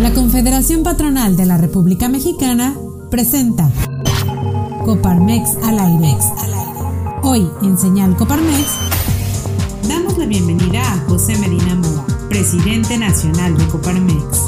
[0.00, 2.76] La Confederación Patronal de la República Mexicana
[3.10, 3.68] presenta
[4.84, 6.16] Coparmex al aire.
[7.24, 8.78] Hoy en Señal Coparmex
[9.88, 14.44] damos la bienvenida a José Medina Mora, presidente nacional de Coparmex.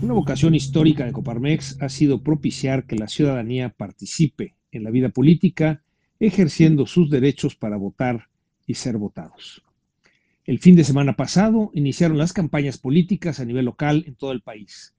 [0.00, 5.08] Una vocación histórica de Coparmex ha sido propiciar que la ciudadanía participe en la vida
[5.08, 5.82] política,
[6.20, 8.28] ejerciendo sus derechos para votar
[8.64, 9.64] y ser votados.
[10.48, 14.40] El fin de semana pasado iniciaron las campañas políticas a nivel local en todo el
[14.40, 14.94] país.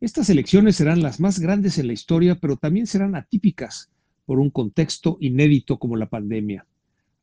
[0.00, 3.92] Estas elecciones serán las más grandes en la historia, pero también serán atípicas
[4.26, 6.66] por un contexto inédito como la pandemia.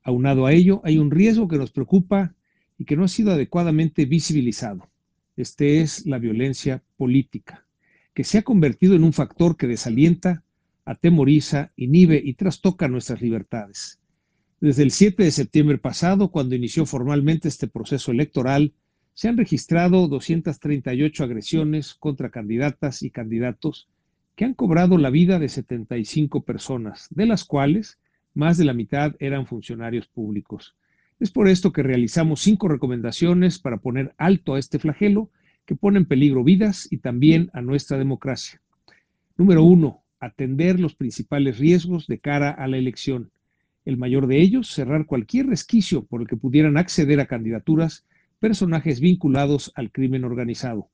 [0.03, 2.33] Aunado a ello, hay un riesgo que nos preocupa
[2.77, 4.87] y que no ha sido adecuadamente visibilizado.
[5.35, 7.65] Este es la violencia política,
[8.13, 10.45] que se ha convertido en un factor que desalienta,
[10.85, 13.98] atemoriza, inhibe y trastoca nuestras libertades.
[14.61, 18.73] Desde el 7 de septiembre pasado, cuando inició formalmente este proceso electoral,
[19.13, 23.87] se han registrado 238 agresiones contra candidatas y candidatos
[24.35, 27.99] que han cobrado la vida de 75 personas, de las cuales
[28.33, 30.75] más de la mitad eran funcionarios públicos.
[31.21, 35.29] Es por esto que realizamos cinco recomendaciones para poner alto a este flagelo
[35.65, 38.61] que pone en peligro vidas y también a nuestra democracia.
[39.37, 43.31] Número uno, atender los principales riesgos de cara a la elección.
[43.89, 48.05] El mayor de ellos, cerrar cualquier resquicio por el que pudieran acceder a candidaturas
[48.37, 50.89] personajes vinculados al crimen organizado.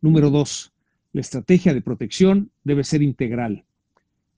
[0.00, 0.72] Número dos,
[1.12, 3.64] la estrategia de protección debe ser integral.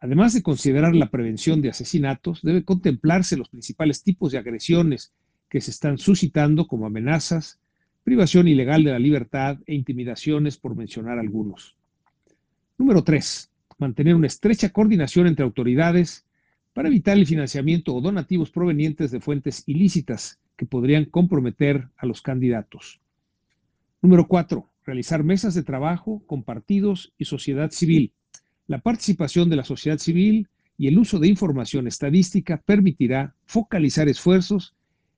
[0.01, 5.13] Además de considerar la prevención de asesinatos, debe contemplarse los principales tipos de agresiones
[5.49, 7.61] que se están suscitando como amenazas,
[8.03, 11.77] privación ilegal de la libertad e intimidaciones, por mencionar algunos.
[12.77, 16.25] Número tres, Mantener una estrecha coordinación entre autoridades
[16.75, 22.21] para evitar el financiamiento o donativos provenientes de fuentes ilícitas que podrían comprometer a los
[22.21, 23.01] candidatos.
[24.03, 28.13] Número cuatro, realizar mesas de trabajo con partidos y sociedad civil.
[28.67, 34.75] La participación de la sociedad civil y el uso de información estadística permitirá focalizar esfuerzos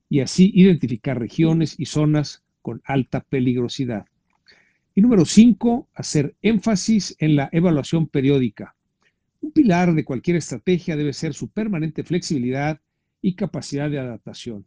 [0.09, 4.05] y así identificar regiones y zonas con alta peligrosidad.
[4.93, 8.76] Y número cinco, hacer énfasis en la evaluación periódica.
[9.41, 12.81] Un pilar de cualquier estrategia debe ser su permanente flexibilidad
[13.21, 14.65] y capacidad de adaptación,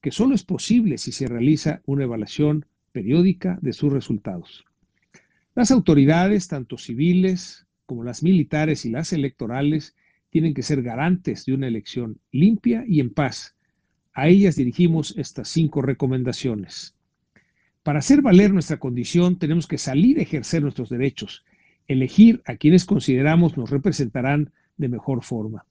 [0.00, 4.64] que solo es posible si se realiza una evaluación periódica de sus resultados.
[5.54, 9.96] Las autoridades, tanto civiles como las militares y las electorales,
[10.30, 13.56] tienen que ser garantes de una elección limpia y en paz.
[14.12, 16.94] A ellas dirigimos estas cinco recomendaciones.
[17.82, 21.44] Para hacer valer nuestra condición tenemos que salir a ejercer nuestros derechos
[21.90, 25.64] elegir a quienes consideramos nos representarán de mejor forma.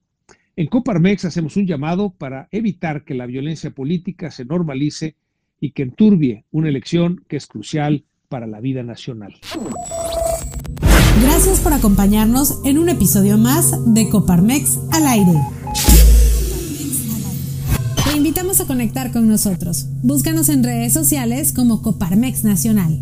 [0.57, 5.15] En Coparmex hacemos un llamado para evitar que la violencia política se normalice
[5.61, 9.33] y que enturbie una elección que es crucial para la vida nacional.
[11.21, 15.39] Gracias por acompañarnos en un episodio más de Coparmex al aire.
[18.03, 19.87] Te invitamos a conectar con nosotros.
[20.03, 22.99] Búscanos en redes sociales como Coparmex Nacional.